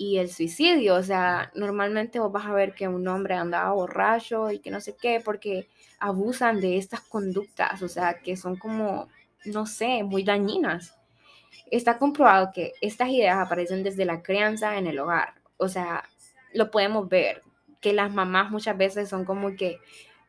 y 0.00 0.16
el 0.16 0.30
suicidio. 0.30 0.94
O 0.94 1.02
sea, 1.02 1.52
normalmente 1.54 2.18
vos 2.18 2.32
vas 2.32 2.46
a 2.46 2.54
ver 2.54 2.74
que 2.74 2.88
un 2.88 3.06
hombre 3.06 3.34
andaba 3.34 3.74
borracho 3.74 4.50
y 4.50 4.58
que 4.58 4.70
no 4.70 4.80
sé 4.80 4.96
qué, 4.96 5.20
porque 5.22 5.68
abusan 5.98 6.58
de 6.58 6.78
estas 6.78 7.02
conductas, 7.02 7.82
o 7.82 7.88
sea, 7.88 8.14
que 8.14 8.34
son 8.34 8.56
como, 8.56 9.08
no 9.44 9.66
sé, 9.66 10.02
muy 10.02 10.24
dañinas. 10.24 10.96
Está 11.70 11.98
comprobado 11.98 12.50
que 12.54 12.72
estas 12.80 13.10
ideas 13.10 13.36
aparecen 13.36 13.82
desde 13.82 14.06
la 14.06 14.22
crianza 14.22 14.78
en 14.78 14.86
el 14.86 14.98
hogar. 14.98 15.34
O 15.58 15.68
sea, 15.68 16.08
lo 16.54 16.70
podemos 16.70 17.06
ver, 17.10 17.42
que 17.82 17.92
las 17.92 18.10
mamás 18.10 18.50
muchas 18.50 18.78
veces 18.78 19.06
son 19.06 19.26
como 19.26 19.54
que, 19.54 19.80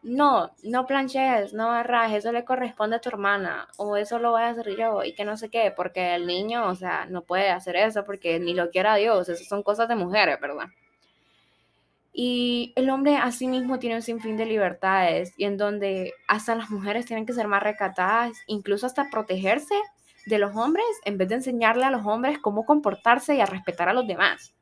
no, 0.03 0.51
no 0.63 0.87
planches, 0.87 1.53
no 1.53 1.67
barras, 1.67 2.13
eso 2.13 2.31
le 2.31 2.43
corresponde 2.43 2.95
a 2.95 3.01
tu 3.01 3.09
hermana, 3.09 3.67
o 3.77 3.97
eso 3.97 4.17
lo 4.17 4.31
voy 4.31 4.41
a 4.41 4.49
hacer 4.49 4.75
yo, 4.75 5.03
y 5.03 5.13
que 5.13 5.25
no 5.25 5.37
sé 5.37 5.49
qué, 5.49 5.71
porque 5.75 6.15
el 6.15 6.25
niño, 6.25 6.67
o 6.67 6.75
sea, 6.75 7.05
no 7.05 7.21
puede 7.21 7.49
hacer 7.49 7.75
eso 7.75 8.03
porque 8.03 8.39
ni 8.39 8.53
lo 8.53 8.71
quiera 8.71 8.95
Dios, 8.95 9.29
eso 9.29 9.43
son 9.43 9.61
cosas 9.63 9.87
de 9.87 9.95
mujeres, 9.95 10.39
¿verdad? 10.39 10.67
Y 12.13 12.73
el 12.75 12.89
hombre 12.89 13.17
asimismo 13.17 13.79
tiene 13.79 13.95
un 13.95 14.01
sinfín 14.01 14.37
de 14.37 14.45
libertades, 14.45 15.33
y 15.37 15.45
en 15.45 15.57
donde 15.57 16.13
hasta 16.27 16.55
las 16.55 16.71
mujeres 16.71 17.05
tienen 17.05 17.25
que 17.25 17.33
ser 17.33 17.47
más 17.47 17.61
recatadas, 17.61 18.37
incluso 18.47 18.87
hasta 18.87 19.09
protegerse 19.09 19.75
de 20.25 20.39
los 20.39 20.55
hombres 20.55 20.85
en 21.05 21.17
vez 21.17 21.29
de 21.29 21.35
enseñarle 21.35 21.85
a 21.85 21.91
los 21.91 22.05
hombres 22.05 22.39
cómo 22.39 22.65
comportarse 22.65 23.35
y 23.35 23.41
a 23.41 23.45
respetar 23.45 23.87
a 23.89 23.93
los 23.93 24.07
demás. 24.07 24.53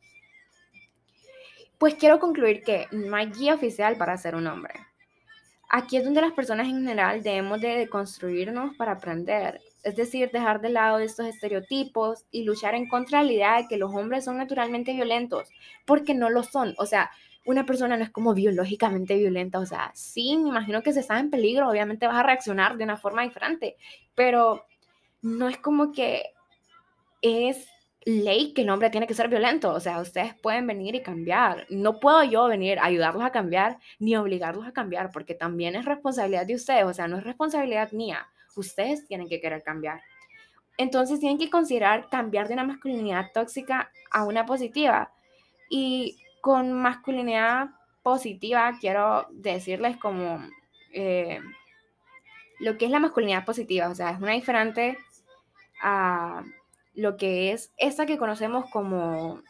Pues 1.77 1.95
quiero 1.95 2.19
concluir 2.19 2.63
que 2.63 2.87
no 2.91 3.15
hay 3.15 3.27
guía 3.27 3.55
oficial 3.55 3.95
para 3.95 4.17
ser 4.17 4.35
un 4.35 4.47
hombre. 4.47 4.88
Aquí 5.69 5.97
es 5.97 6.03
donde 6.03 6.21
las 6.21 6.33
personas 6.33 6.67
en 6.67 6.79
general 6.79 7.21
debemos 7.21 7.61
de 7.61 7.87
construirnos 7.89 8.75
para 8.75 8.93
aprender, 8.93 9.61
es 9.83 9.95
decir, 9.95 10.31
dejar 10.31 10.61
de 10.61 10.69
lado 10.69 10.97
estos 10.97 11.27
estereotipos 11.27 12.25
y 12.31 12.43
luchar 12.43 12.73
en 12.73 12.89
contra 12.89 13.19
de 13.19 13.25
la 13.25 13.33
idea 13.33 13.57
de 13.57 13.67
que 13.67 13.77
los 13.77 13.93
hombres 13.93 14.25
son 14.25 14.37
naturalmente 14.37 14.93
violentos, 14.93 15.47
porque 15.85 16.15
no 16.15 16.31
lo 16.31 16.41
son. 16.41 16.73
O 16.79 16.87
sea, 16.87 17.11
una 17.45 17.67
persona 17.67 17.97
no 17.97 18.03
es 18.03 18.09
como 18.09 18.33
biológicamente 18.33 19.15
violenta, 19.15 19.59
o 19.59 19.65
sea, 19.65 19.91
sí, 19.93 20.35
me 20.37 20.49
imagino 20.49 20.81
que 20.81 20.91
si 20.91 20.99
estás 20.99 21.19
en 21.19 21.29
peligro, 21.29 21.69
obviamente 21.69 22.07
vas 22.07 22.17
a 22.17 22.23
reaccionar 22.23 22.75
de 22.75 22.83
una 22.83 22.97
forma 22.97 23.21
diferente, 23.21 23.75
pero 24.15 24.65
no 25.21 25.49
es 25.49 25.57
como 25.57 25.91
que 25.91 26.33
es 27.21 27.67
ley 28.09 28.53
que 28.53 28.63
el 28.63 28.69
hombre 28.69 28.89
tiene 28.89 29.07
que 29.07 29.13
ser 29.13 29.29
violento. 29.29 29.73
O 29.73 29.79
sea, 29.79 29.99
ustedes 29.99 30.33
pueden 30.35 30.67
venir 30.67 30.95
y 30.95 31.01
cambiar. 31.01 31.65
No 31.69 31.99
puedo 31.99 32.23
yo 32.23 32.47
venir 32.47 32.79
a 32.79 32.85
ayudarlos 32.85 33.23
a 33.23 33.31
cambiar 33.31 33.77
ni 33.99 34.15
obligarlos 34.15 34.67
a 34.67 34.73
cambiar, 34.73 35.11
porque 35.11 35.35
también 35.35 35.75
es 35.75 35.85
responsabilidad 35.85 36.45
de 36.45 36.55
ustedes. 36.55 36.85
O 36.85 36.93
sea, 36.93 37.07
no 37.07 37.17
es 37.17 37.23
responsabilidad 37.23 37.91
mía. 37.91 38.27
Ustedes 38.55 39.07
tienen 39.07 39.29
que 39.29 39.39
querer 39.39 39.63
cambiar. 39.63 40.01
Entonces 40.77 41.19
tienen 41.19 41.37
que 41.37 41.49
considerar 41.49 42.09
cambiar 42.09 42.47
de 42.47 42.53
una 42.53 42.63
masculinidad 42.63 43.27
tóxica 43.33 43.91
a 44.11 44.25
una 44.25 44.45
positiva. 44.45 45.11
Y 45.69 46.17
con 46.41 46.73
masculinidad 46.73 47.69
positiva 48.01 48.77
quiero 48.79 49.27
decirles 49.31 49.97
como 49.97 50.41
eh, 50.93 51.41
lo 52.59 52.77
que 52.77 52.85
es 52.85 52.91
la 52.91 52.99
masculinidad 52.99 53.45
positiva. 53.45 53.89
O 53.89 53.95
sea, 53.95 54.11
es 54.11 54.19
una 54.19 54.33
diferente 54.33 54.97
a 55.81 56.43
lo 56.93 57.17
que 57.17 57.51
es 57.51 57.71
esa 57.77 58.05
que 58.05 58.17
conocemos 58.17 58.69
como 58.69 59.41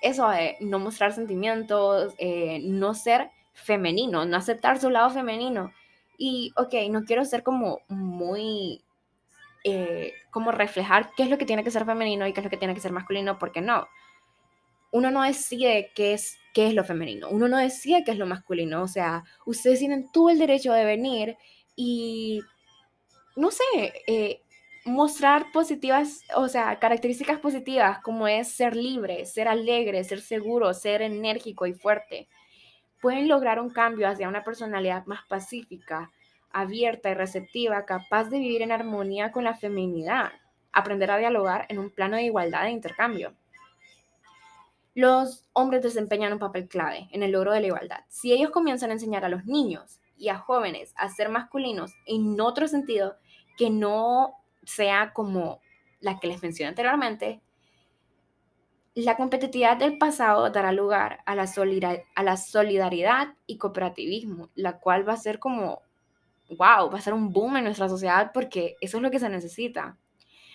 eso 0.00 0.28
de 0.28 0.56
no 0.60 0.78
mostrar 0.78 1.12
sentimientos, 1.12 2.14
eh, 2.18 2.60
no 2.64 2.94
ser 2.94 3.30
femenino, 3.52 4.24
no 4.24 4.36
aceptar 4.36 4.80
su 4.80 4.90
lado 4.90 5.10
femenino. 5.10 5.72
Y, 6.16 6.52
ok, 6.56 6.74
no 6.90 7.04
quiero 7.04 7.24
ser 7.24 7.42
como 7.42 7.80
muy, 7.88 8.82
eh, 9.64 10.12
como 10.30 10.52
reflejar 10.52 11.10
qué 11.16 11.24
es 11.24 11.30
lo 11.30 11.38
que 11.38 11.46
tiene 11.46 11.64
que 11.64 11.70
ser 11.70 11.84
femenino 11.84 12.26
y 12.26 12.32
qué 12.32 12.40
es 12.40 12.44
lo 12.44 12.50
que 12.50 12.56
tiene 12.56 12.74
que 12.74 12.80
ser 12.80 12.92
masculino, 12.92 13.38
porque 13.38 13.60
no. 13.60 13.86
Uno 14.90 15.10
no 15.10 15.22
decide 15.22 15.90
qué 15.94 16.14
es, 16.14 16.38
qué 16.54 16.68
es 16.68 16.74
lo 16.74 16.82
femenino, 16.82 17.28
uno 17.28 17.46
no 17.46 17.58
decide 17.58 18.04
qué 18.04 18.12
es 18.12 18.18
lo 18.18 18.26
masculino. 18.26 18.82
O 18.82 18.88
sea, 18.88 19.24
ustedes 19.46 19.80
tienen 19.80 20.10
todo 20.12 20.30
el 20.30 20.38
derecho 20.38 20.72
de 20.72 20.84
venir 20.84 21.36
y, 21.76 22.40
no 23.36 23.50
sé, 23.50 23.62
eh, 24.06 24.42
mostrar 24.84 25.52
positivas, 25.52 26.22
o 26.34 26.48
sea, 26.48 26.78
características 26.78 27.38
positivas 27.38 28.00
como 28.00 28.26
es 28.28 28.48
ser 28.48 28.76
libre, 28.76 29.26
ser 29.26 29.48
alegre, 29.48 30.04
ser 30.04 30.20
seguro, 30.20 30.72
ser 30.74 31.02
enérgico 31.02 31.66
y 31.66 31.74
fuerte, 31.74 32.28
pueden 33.00 33.28
lograr 33.28 33.60
un 33.60 33.70
cambio 33.70 34.08
hacia 34.08 34.28
una 34.28 34.44
personalidad 34.44 35.06
más 35.06 35.20
pacífica, 35.28 36.10
abierta 36.50 37.10
y 37.10 37.14
receptiva, 37.14 37.84
capaz 37.84 38.24
de 38.24 38.38
vivir 38.38 38.62
en 38.62 38.72
armonía 38.72 39.32
con 39.32 39.44
la 39.44 39.54
feminidad, 39.54 40.32
aprender 40.72 41.10
a 41.10 41.18
dialogar 41.18 41.66
en 41.68 41.78
un 41.78 41.90
plano 41.90 42.16
de 42.16 42.24
igualdad 42.24 42.66
e 42.66 42.70
intercambio. 42.70 43.34
Los 44.94 45.44
hombres 45.52 45.82
desempeñan 45.82 46.32
un 46.32 46.38
papel 46.40 46.66
clave 46.66 47.08
en 47.12 47.22
el 47.22 47.32
logro 47.32 47.52
de 47.52 47.60
la 47.60 47.68
igualdad. 47.68 48.00
Si 48.08 48.32
ellos 48.32 48.50
comienzan 48.50 48.90
a 48.90 48.94
enseñar 48.94 49.24
a 49.24 49.28
los 49.28 49.44
niños 49.44 50.00
y 50.16 50.28
a 50.28 50.38
jóvenes 50.38 50.92
a 50.96 51.08
ser 51.08 51.28
masculinos 51.28 51.92
en 52.06 52.40
otro 52.40 52.66
sentido 52.66 53.16
que 53.56 53.70
no 53.70 54.34
sea 54.68 55.12
como 55.12 55.60
la 56.00 56.20
que 56.20 56.28
les 56.28 56.42
mencioné 56.42 56.68
anteriormente, 56.68 57.40
la 58.94 59.16
competitividad 59.16 59.76
del 59.76 59.96
pasado 59.96 60.50
dará 60.50 60.72
lugar 60.72 61.20
a 61.24 61.34
la, 61.34 61.46
solidaridad 62.36 63.34
y 63.46 63.56
cooperativismo, 63.56 64.50
la 64.54 64.78
cual 64.78 65.08
va 65.08 65.12
a 65.12 65.16
ser 65.16 65.38
como, 65.38 65.82
wow, 66.50 66.90
va 66.90 66.98
a 66.98 67.00
ser 67.00 67.14
un 67.14 67.32
boom 67.32 67.56
en 67.56 67.64
nuestra 67.64 67.88
sociedad 67.88 68.32
porque 68.34 68.76
eso 68.80 68.96
es 68.96 69.02
lo 69.02 69.10
que 69.10 69.20
se 69.20 69.28
necesita. 69.28 69.96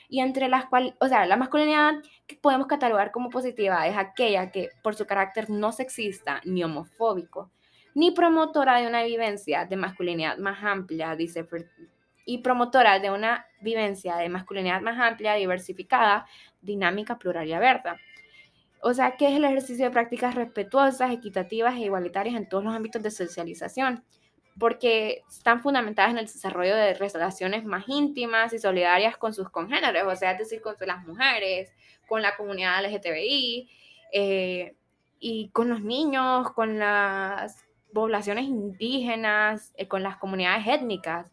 Y 0.10 0.20
entre 0.20 0.50
las 0.50 0.66
cuales, 0.66 0.94
o 1.00 1.08
sea, 1.08 1.26
la 1.26 1.38
masculinidad 1.38 1.96
que 2.28 2.36
podemos 2.36 2.68
catalogar 2.68 3.12
como 3.12 3.30
positiva 3.30 3.88
es 3.88 3.98
aquella 3.98 4.52
que 4.52 4.70
por 4.84 4.96
su 4.96 5.06
carácter 5.06 5.50
no 5.50 5.72
sexista 5.72 6.42
ni 6.44 6.64
homofóbico, 6.64 7.50
ni 7.96 8.12
promotora 8.12 8.80
de 8.80 8.88
una 8.88 9.04
vivencia 9.04 9.66
de 9.66 9.78
masculinidad 9.78 10.38
más 10.38 10.64
amplia, 10.64 11.16
dice 11.16 11.46
y 12.26 12.40
promotora 12.40 13.00
de 13.00 13.12
una 13.12 13.46
vivencia 13.62 14.16
de 14.16 14.30
masculinidad 14.30 14.82
más 14.82 15.00
amplia, 15.00 15.34
diversificada, 15.34 16.26
dinámica, 16.62 17.18
plural 17.18 17.48
y 17.48 17.54
abierta. 17.54 17.98
O 18.82 18.94
sea, 18.94 19.16
que 19.16 19.28
es 19.28 19.36
el 19.36 19.46
ejercicio 19.46 19.86
de 19.86 19.92
prácticas 19.92 20.36
respetuosas, 20.36 21.12
equitativas 21.12 21.76
e 21.76 21.86
igualitarias 21.86 22.36
en 22.36 22.50
todos 22.50 22.64
los 22.64 22.76
ámbitos 22.76 23.02
de 23.02 23.12
socialización, 23.12 24.04
porque 24.60 25.24
están 25.30 25.62
fundamentadas 25.62 26.12
en 26.12 26.20
el 26.20 26.26
desarrollo 26.26 26.76
de 26.76 26.94
relaciones 26.94 27.66
más 27.66 27.86
íntimas 27.88 28.54
y 28.54 28.60
solidarias 28.60 29.18
con 29.18 29.34
sus 29.34 29.50
congéneres, 29.50 30.04
o 30.06 30.16
sea, 30.16 30.32
es 30.32 30.40
decir, 30.40 30.62
con 30.62 30.76
las 30.86 31.06
mujeres, 31.06 31.72
con 32.08 32.22
la 32.22 32.36
comunidad 32.36 32.84
LGTBI 32.86 33.70
eh, 34.12 34.76
y 35.20 35.50
con 35.50 35.70
los 35.70 35.82
niños, 35.82 36.52
con 36.52 36.78
las 36.78 37.66
poblaciones 37.94 38.46
indígenas, 38.46 39.74
eh, 39.78 39.88
con 39.88 40.04
las 40.04 40.18
comunidades 40.18 40.68
étnicas. 40.68 41.32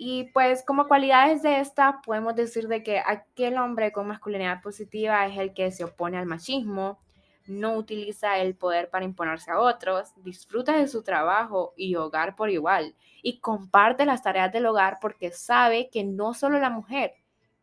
Y 0.00 0.30
pues 0.32 0.62
como 0.64 0.86
cualidades 0.86 1.42
de 1.42 1.58
esta 1.58 2.00
podemos 2.02 2.36
decir 2.36 2.68
de 2.68 2.84
que 2.84 3.02
aquel 3.04 3.58
hombre 3.58 3.90
con 3.90 4.06
masculinidad 4.06 4.62
positiva 4.62 5.26
es 5.26 5.36
el 5.36 5.52
que 5.52 5.72
se 5.72 5.82
opone 5.82 6.16
al 6.16 6.24
machismo, 6.24 7.00
no 7.48 7.74
utiliza 7.74 8.38
el 8.38 8.54
poder 8.54 8.90
para 8.90 9.04
imponerse 9.04 9.50
a 9.50 9.58
otros, 9.58 10.12
disfruta 10.22 10.76
de 10.76 10.86
su 10.86 11.02
trabajo 11.02 11.74
y 11.76 11.96
hogar 11.96 12.36
por 12.36 12.48
igual 12.48 12.94
y 13.22 13.40
comparte 13.40 14.06
las 14.06 14.22
tareas 14.22 14.52
del 14.52 14.66
hogar 14.66 14.98
porque 15.00 15.32
sabe 15.32 15.90
que 15.90 16.04
no 16.04 16.32
solo 16.32 16.60
la 16.60 16.70
mujer 16.70 17.14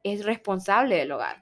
es 0.04 0.26
responsable 0.26 0.98
del 0.98 1.14
hogar. 1.14 1.42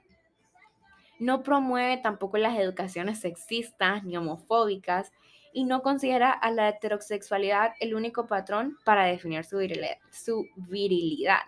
No 1.18 1.42
promueve 1.42 1.96
tampoco 1.96 2.38
las 2.38 2.56
educaciones 2.56 3.18
sexistas 3.18 4.04
ni 4.04 4.16
homofóbicas 4.16 5.10
y 5.54 5.64
no 5.64 5.82
considera 5.82 6.32
a 6.32 6.50
la 6.50 6.68
heterosexualidad 6.68 7.74
el 7.78 7.94
único 7.94 8.26
patrón 8.26 8.76
para 8.84 9.04
definir 9.04 9.44
su 9.44 9.58
virilidad. 9.58 9.96
Su 10.10 10.46
virilidad. 10.56 11.42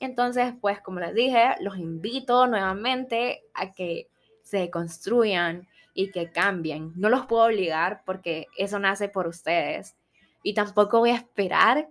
Entonces, 0.00 0.54
pues 0.60 0.80
como 0.80 0.98
les 0.98 1.14
dije, 1.14 1.54
los 1.60 1.76
invito 1.76 2.46
nuevamente 2.46 3.42
a 3.52 3.72
que 3.72 4.08
se 4.42 4.70
construyan 4.70 5.68
y 5.92 6.10
que 6.10 6.32
cambien. 6.32 6.92
No 6.96 7.10
los 7.10 7.26
puedo 7.26 7.44
obligar 7.44 8.02
porque 8.06 8.46
eso 8.56 8.78
nace 8.78 9.10
por 9.10 9.26
ustedes. 9.26 9.94
Y 10.42 10.54
tampoco 10.54 11.00
voy 11.00 11.10
a 11.10 11.16
esperar 11.16 11.88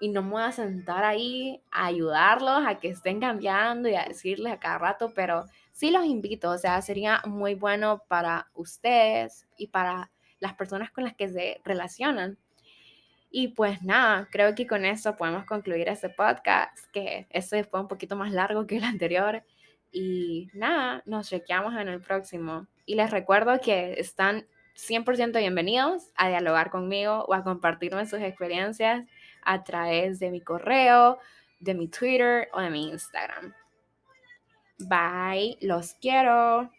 y 0.00 0.08
no 0.08 0.22
me 0.22 0.30
voy 0.30 0.42
a 0.42 0.52
sentar 0.52 1.04
ahí 1.04 1.62
a 1.70 1.86
ayudarlos 1.86 2.62
a 2.66 2.78
que 2.78 2.88
estén 2.88 3.20
cambiando 3.20 3.88
y 3.88 3.96
a 3.96 4.04
decirles 4.04 4.54
a 4.54 4.58
cada 4.58 4.78
rato, 4.78 5.12
pero 5.14 5.44
sí 5.72 5.90
los 5.90 6.06
invito, 6.06 6.50
o 6.50 6.56
sea, 6.56 6.80
sería 6.80 7.20
muy 7.26 7.54
bueno 7.54 8.02
para 8.08 8.50
ustedes 8.54 9.46
y 9.58 9.66
para 9.66 10.10
las 10.40 10.54
personas 10.54 10.90
con 10.90 11.04
las 11.04 11.14
que 11.14 11.28
se 11.28 11.60
relacionan. 11.64 12.38
Y 13.30 13.48
pues 13.48 13.82
nada, 13.82 14.28
creo 14.30 14.54
que 14.54 14.66
con 14.66 14.84
eso 14.84 15.16
podemos 15.16 15.44
concluir 15.44 15.88
este 15.88 16.08
podcast, 16.08 16.90
que 16.92 17.28
este 17.30 17.62
fue 17.62 17.80
un 17.80 17.88
poquito 17.88 18.16
más 18.16 18.32
largo 18.32 18.66
que 18.66 18.78
el 18.78 18.84
anterior. 18.84 19.44
Y 19.92 20.48
nada, 20.52 21.02
nos 21.06 21.28
chequeamos 21.28 21.74
en 21.76 21.88
el 21.88 22.00
próximo. 22.00 22.66
Y 22.86 22.96
les 22.96 23.10
recuerdo 23.10 23.60
que 23.60 23.94
están 23.98 24.46
100% 24.74 25.38
bienvenidos 25.38 26.10
a 26.16 26.28
dialogar 26.28 26.70
conmigo 26.70 27.24
o 27.28 27.34
a 27.34 27.44
compartirme 27.44 28.06
sus 28.06 28.20
experiencias 28.20 29.06
a 29.42 29.62
través 29.62 30.18
de 30.18 30.30
mi 30.30 30.40
correo, 30.40 31.18
de 31.60 31.74
mi 31.74 31.88
Twitter 31.88 32.48
o 32.52 32.60
de 32.60 32.70
mi 32.70 32.88
Instagram. 32.88 33.54
Bye, 34.78 35.58
los 35.60 35.94
quiero. 35.94 36.70